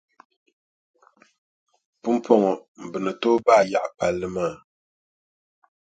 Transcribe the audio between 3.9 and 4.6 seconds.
palli maa.